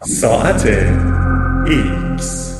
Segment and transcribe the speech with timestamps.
[0.00, 0.66] ساعت
[1.66, 2.58] ایکس.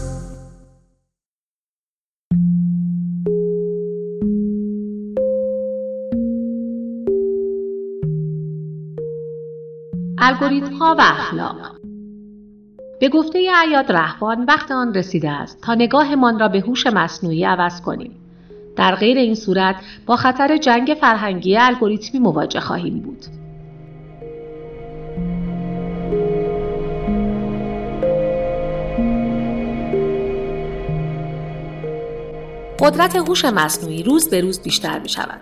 [10.18, 11.56] الگوریتم ها و اخلاق.
[13.00, 17.80] به گفته عیاد رهبان وقت آن رسیده است تا نگاهمان را به هوش مصنوعی عوض
[17.80, 18.16] کنیم.
[18.76, 19.76] در غیر این صورت
[20.06, 23.37] با خطر جنگ فرهنگی الگوریتمی مواجه خواهیم بود.
[32.80, 35.40] قدرت هوش مصنوعی روز به روز بیشتر می شود.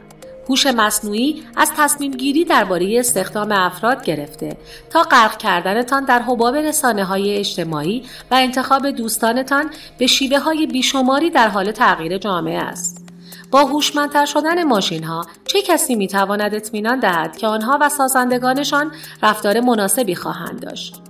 [0.49, 4.57] هوش مصنوعی از تصمیم گیری درباره استخدام افراد گرفته
[4.91, 11.31] تا غرق کردنتان در حباب رسانه های اجتماعی و انتخاب دوستانتان به شیوه های بیشماری
[11.31, 13.07] در حال تغییر جامعه است.
[13.51, 18.93] با هوشمندتر شدن ماشین ها چه کسی می تواند اطمینان دهد که آنها و سازندگانشان
[19.23, 21.03] رفتار مناسبی خواهند داشت؟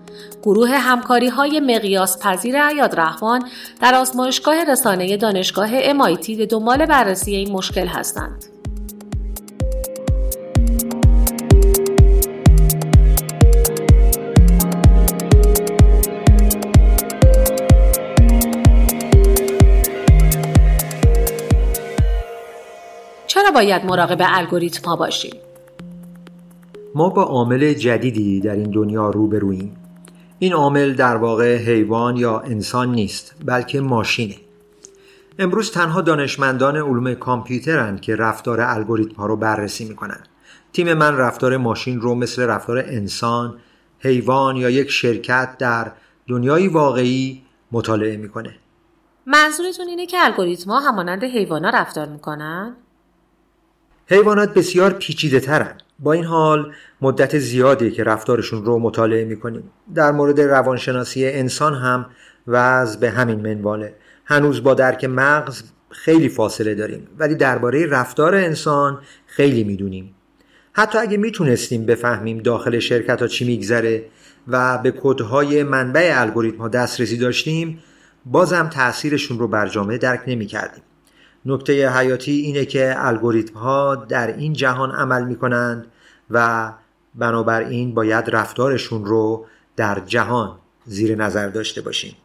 [0.42, 3.48] گروه همکاری های مقیاس پذیر عیاد رحمان
[3.80, 8.44] در آزمایشگاه رسانه دانشگاه امایتی به دنبال بررسی این مشکل هستند.
[23.26, 25.34] چرا باید مراقب الگوریتم ها باشیم؟
[26.94, 29.76] ما با عامل جدیدی در این دنیا روبرویم
[30.38, 34.36] این عامل در واقع حیوان یا انسان نیست بلکه ماشینه.
[35.38, 40.20] امروز تنها دانشمندان علوم کامپیوترند که رفتار الگوریتم ها رو بررسی می‌کنن.
[40.72, 43.58] تیم من رفتار ماشین رو مثل رفتار انسان،
[43.98, 45.92] حیوان یا یک شرکت در
[46.26, 47.42] دنیای واقعی
[47.72, 48.54] مطالعه می‌کنه.
[49.26, 52.76] منظورتون اینه که الگوریتم ها همانند حیوانا رفتار می‌کنن؟
[54.08, 59.70] حیوانات بسیار پیچیده ترن با این حال مدت زیادی که رفتارشون رو مطالعه می‌کنیم.
[59.94, 62.06] در مورد روانشناسی انسان هم
[62.46, 63.94] وضع به همین منواله.
[64.24, 70.14] هنوز با درک مغز خیلی فاصله داریم ولی درباره رفتار انسان خیلی می‌دونیم.
[70.72, 74.04] حتی اگه می‌تونستیم بفهمیم داخل شرکت ها چی میگذره
[74.48, 77.78] و به کدهای منبع الگوریتم ها دسترسی داشتیم
[78.26, 80.82] بازم تاثیرشون رو بر جامعه درک نمی‌کردیم.
[81.46, 85.86] نکته حیاتی اینه که الگوریتم ها در این جهان عمل می کنند
[86.30, 86.72] و
[87.14, 89.46] بنابراین باید رفتارشون رو
[89.76, 92.16] در جهان زیر نظر داشته باشیم.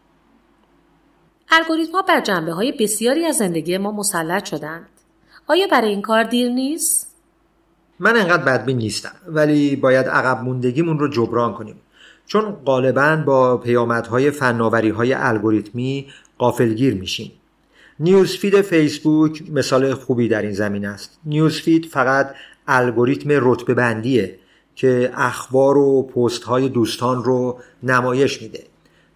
[1.51, 4.89] الگوریتم ها بر جنبه های بسیاری از زندگی ما مسلط شدند.
[5.47, 7.15] آیا برای این کار دیر نیست؟
[7.99, 11.75] من انقدر بدبین نیستم ولی باید عقب موندگیمون رو جبران کنیم.
[12.25, 17.31] چون غالبا با پیامدهای فناوری های الگوریتمی قافلگیر میشیم.
[17.99, 21.19] نیوزفید فیسبوک مثال خوبی در این زمین است.
[21.25, 22.35] نیوزفید فقط
[22.67, 24.39] الگوریتم رتبه بندیه
[24.75, 28.63] که اخبار و پست های دوستان رو نمایش میده.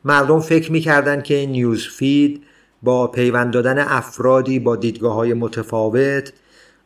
[0.06, 2.44] مردم فکر می‌کردن که نیوزفید
[2.84, 6.34] با پیوند دادن افرادی با دیدگاه های متفاوت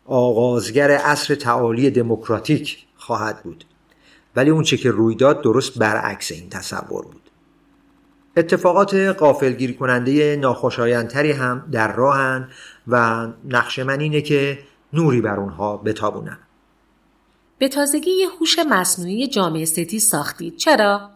[0.05, 3.65] آغازگر عصر تعالی دموکراتیک خواهد بود.
[4.35, 7.28] ولی اونچه که روی داد درست برعکس این تصور بود.
[8.37, 12.47] اتفاقات قافلگیر کننده ناخوشایندتری هم در راهن
[12.87, 14.59] و نقش من اینه که
[14.93, 16.39] نوری بر اونها بتابونم.
[17.57, 20.57] به تازگی یه هوش مصنوعی جامعه ستی ساختید.
[20.57, 21.09] چرا؟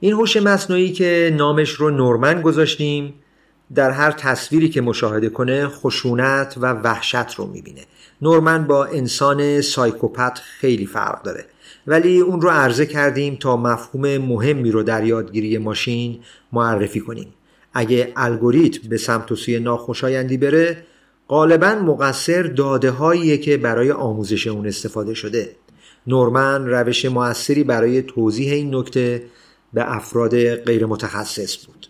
[0.00, 3.14] این هوش مصنوعی که نامش رو نورمن گذاشتیم
[3.74, 7.84] در هر تصویری که مشاهده کنه خشونت و وحشت رو می‌بینه.
[8.22, 11.46] نورمن با انسان سایکوپت خیلی فرق داره.
[11.86, 16.20] ولی اون رو عرضه کردیم تا مفهوم مهمی رو در یادگیری ماشین
[16.52, 17.34] معرفی کنیم.
[17.72, 20.84] اگه الگوریتم به سمت و سوی ناخوشایندی بره
[21.28, 25.56] غالبا مقصر داده هاییه که برای آموزش اون استفاده شده.
[26.06, 29.22] نورمن روش موثری برای توضیح این نکته
[29.72, 31.86] به افراد غیر متخصص بود.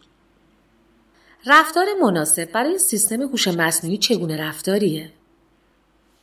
[1.47, 5.11] رفتار مناسب برای سیستم هوش مصنوعی چگونه رفتاریه؟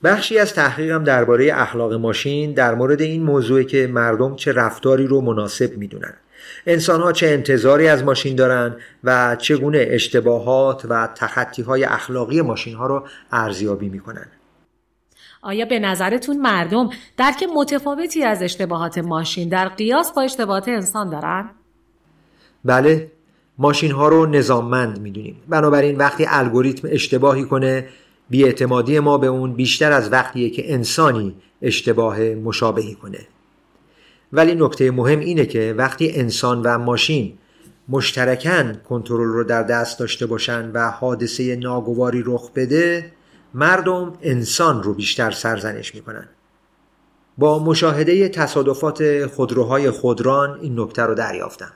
[0.03, 5.21] بخشی از تحقیقم درباره اخلاق ماشین در مورد این موضوع که مردم چه رفتاری رو
[5.21, 6.13] مناسب می‌دونن.
[6.67, 12.75] انسان ها چه انتظاری از ماشین دارن و چگونه اشتباهات و تخطی های اخلاقی ماشین
[12.75, 14.27] ها رو ارزیابی می‌کنن.
[15.41, 21.49] آیا به نظرتون مردم درک متفاوتی از اشتباهات ماشین در قیاس با اشتباهات انسان دارن؟
[22.65, 23.11] بله
[23.57, 25.41] ماشین ها رو نظاممند می‌دونیم.
[25.49, 27.87] بنابراین وقتی الگوریتم اشتباهی کنه
[28.31, 33.19] بیاعتمادی ما به اون بیشتر از وقتیه که انسانی اشتباه مشابهی کنه.
[34.33, 37.33] ولی نکته مهم اینه که وقتی انسان و ماشین
[37.89, 43.11] مشترکن کنترل رو در دست داشته باشن و حادثه ناگواری رخ بده
[43.53, 46.27] مردم انسان رو بیشتر سرزنش می‌کنن.
[47.37, 51.71] با مشاهده تصادفات خودروهای خودران این نکته رو دریافتم.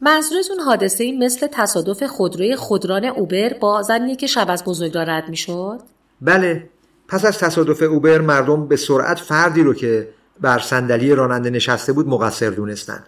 [0.00, 5.78] منظورتون حادثه مثل تصادف خودروی خودران اوبر با زنی که شب از بزرگراه رد می‌شد؟
[6.20, 6.68] بله
[7.08, 10.08] پس از تصادف اوبر مردم به سرعت فردی رو که
[10.40, 13.06] بر صندلی راننده نشسته بود مقصر دونستند.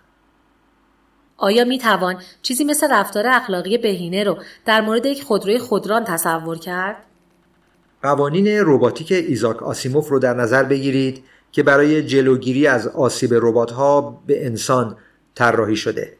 [1.36, 6.58] آیا می توان چیزی مثل رفتار اخلاقی بهینه رو در مورد یک خودروی خودران تصور
[6.58, 6.96] کرد؟
[8.02, 14.46] قوانین رباتیک ایزاک آسیموف رو در نظر بگیرید که برای جلوگیری از آسیب ربات‌ها به
[14.46, 14.96] انسان
[15.34, 16.16] طراحی شده.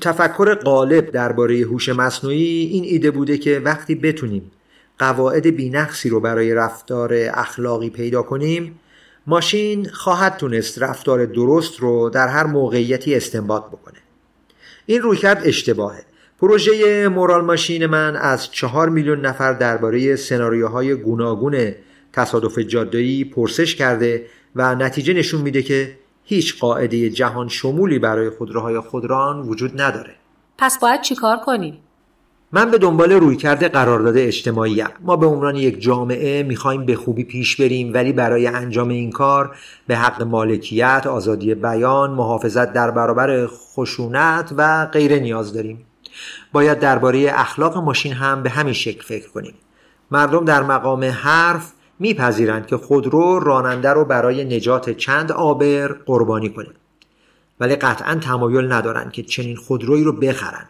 [0.00, 4.50] تفکر غالب درباره هوش مصنوعی این ایده بوده که وقتی بتونیم
[4.98, 8.80] قواعد بینقصی رو برای رفتار اخلاقی پیدا کنیم
[9.26, 13.98] ماشین خواهد تونست رفتار درست رو در هر موقعیتی استنباط بکنه.
[14.86, 16.04] این رویکرد اشتباهه.
[16.40, 21.72] پروژه مورال ماشین من از چهار میلیون نفر درباره سناریوهای گوناگون
[22.12, 28.80] تصادف جاده‌ای پرسش کرده و نتیجه نشون میده که هیچ قاعده جهان شمولی برای خودروهای
[28.80, 30.14] خودران وجود نداره.
[30.58, 31.78] پس باید چیکار کنیم؟
[32.52, 34.90] من به دنبال رویکرد قرارداد اجتماعی هم.
[35.00, 39.56] ما به عنوان یک جامعه می‌خوایم به خوبی پیش بریم ولی برای انجام این کار
[39.86, 45.86] به حق مالکیت، آزادی بیان، محافظت در برابر خشونت و غیره نیاز داریم.
[46.52, 49.54] باید درباره اخلاق ماشین هم به همین شکل فکر کنیم.
[50.10, 56.68] مردم در مقام حرف میپذیرند که خودرو راننده رو برای نجات چند آبر قربانی کنه.
[57.60, 60.68] ولی قطعا تمایل ندارند که چنین خودرویی رو بخرند.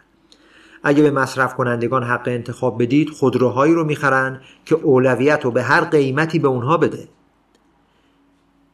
[0.82, 5.84] اگه به مصرف کنندگان حق انتخاب بدید خودروهایی رو می‌خرن که اولویت رو به هر
[5.84, 7.08] قیمتی به اونها بده.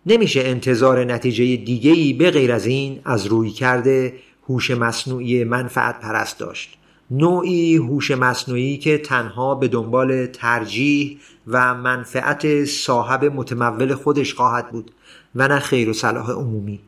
[0.07, 4.15] نمیشه انتظار نتیجه دیگهی به غیر از این از روی کرده
[4.49, 6.79] هوش مصنوعی منفعت پرست داشت.
[7.11, 14.91] نوعی هوش مصنوعی که تنها به دنبال ترجیح و منفعت صاحب متمول خودش خواهد بود
[15.35, 16.81] و نه خیر و صلاح عمومی.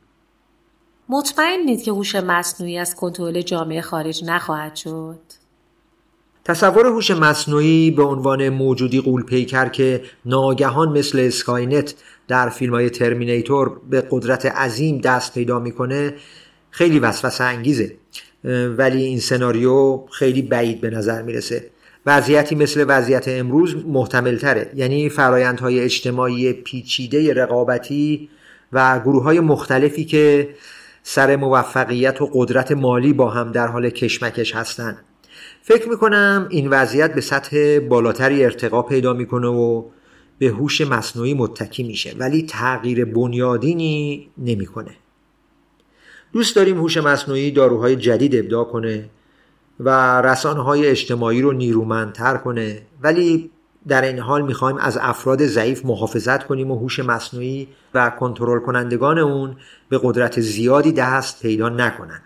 [1.08, 5.19] مطمئنید که هوش مصنوعی از کنترل جامعه خارج نخواهد شد.
[6.44, 11.94] تصور هوش مصنوعی به عنوان موجودی قول پیکر که ناگهان مثل اسکاینت
[12.29, 16.14] در فیلم های ترمینیتور به قدرت عظیم دست پیدا می‌کنه
[16.70, 17.97] خیلی وسوسه انگیزه.
[18.79, 21.70] ولی این سناریو خیلی بعید به نظر می‌رسه.
[22.06, 28.29] وضعیتی مثل وضعیت امروز محتمل تره یعنی فرایندهای اجتماعی پیچیده رقابتی
[28.73, 30.49] و گروه های مختلفی که
[31.08, 35.05] سر موفقیت و قدرت مالی با هم در حال کشمکش هستند
[35.62, 39.85] فکر می‌کنم این وضعیت به سطح بالاتری ارتقا پیدا می‌کنه و
[40.38, 44.91] به هوش مصنوعی متکی میشه ولی تغییر بنیادینی نمی‌کنه.
[46.32, 49.11] دوست داریم هوش مصنوعی داروهای جدید ابداع کنه
[49.81, 53.50] و رسانه های اجتماعی رو نیرومندتر کنه ولی
[53.88, 59.19] در این حال می‌خوایم از افراد ضعیف محافظت کنیم و هوش مصنوعی و کنترل کنندگان
[59.19, 59.56] اون
[59.88, 62.23] به قدرت زیادی دست پیدا نکنند.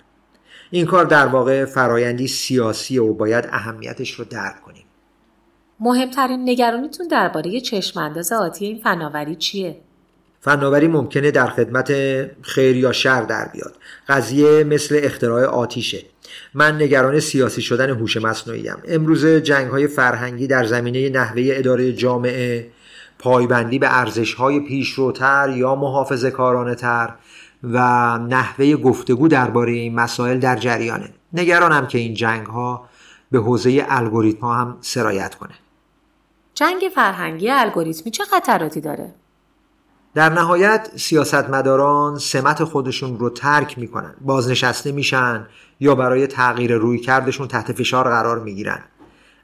[0.71, 4.85] این کار در واقع فرایندی سیاسی و باید اهمیتش رو درک کنیم.
[5.81, 9.81] مهمترین نگرانیتون درباره چشمانداز آتی این فناوری چیه؟
[10.41, 11.93] فناوری ممکنه در خدمت
[12.43, 13.75] خیر یا شر در بیاد.
[14.09, 16.03] قضیه مثل اختراع آتیشه.
[16.55, 21.93] من نگران سیاسی شدن هوش مصنوعی ام امروز جنگ های فرهنگی در زمینه نحوه اداره
[21.93, 22.71] جامعه
[23.19, 26.31] پایبندی به ارزش های پیشروتر یا محافظه
[26.75, 27.15] تر
[27.63, 27.79] و
[28.19, 32.89] نحوه گفتگو درباره این مسائل در جریانه نگرانم که این جنگ ها
[33.31, 35.55] به حوزه الگوریتم هم سرایت کنه
[36.55, 39.15] جنگ فرهنگی الگوریتمی چه خطراتی داره؟
[40.15, 44.15] در نهایت سیاستمداران سمت خودشون رو ترک می‌کنن.
[44.21, 45.47] بازنشسته میشن
[45.81, 48.81] یا برای تغییر روی کردشون تحت فشار قرار می‌گیرن.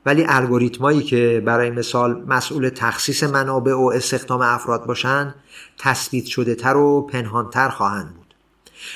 [0.07, 5.35] ولی الگوریتمایی که برای مثال مسئول تخصیص منابع و استخدام افراد باشن
[5.79, 8.35] تثبیت شده تر و پنهانتر خواهند بود.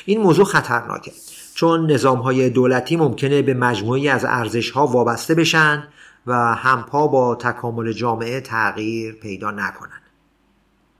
[0.04, 1.12] این موضوع خطرناکه.
[1.54, 5.84] چون نظام های دولتی ممکنه به مجموعی از ارزش ها وابسته بشن
[6.26, 9.99] و همپا با تکامل جامعه تغییر پیدا نکنن.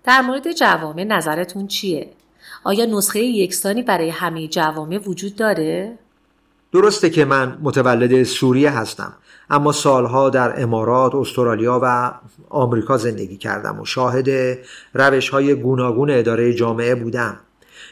[0.05, 2.11] در مورد جوامع نظرتون چیه؟
[2.65, 5.99] آیا نسخه یکسانی برای همه جوامع وجود داره؟
[6.73, 9.13] درسته که من متولد سوریه هستم
[9.51, 12.13] اما سالها در امارات، استرالیا و
[12.49, 14.59] آمریکا زندگی کردم و شاهد
[14.95, 17.37] روش های گوناگون اداره جامعه بودم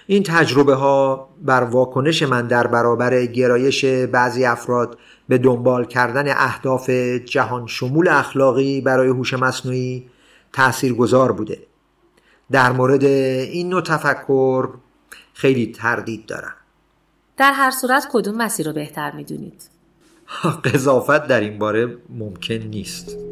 [0.07, 4.99] این تجربه ها بر واکنش من در برابر گرایش بعضی افراد
[5.29, 6.91] به دنبال کردن اهداف
[7.25, 10.07] جهان شمول اخلاقی برای هوش مصنوعی
[10.53, 11.68] تأثیر گذار بوده
[12.51, 14.69] در مورد این نوع تفکر
[15.35, 16.55] خیلی تردید دارم
[17.37, 19.63] در هر صورت کدوم مسیر رو بهتر می‌دونید؟
[20.65, 23.28] قضافت در این باره ممکن نیست